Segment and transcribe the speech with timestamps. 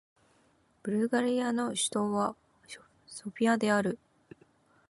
[0.81, 2.35] ブルガリアの首都は
[3.05, 3.99] ソフィアである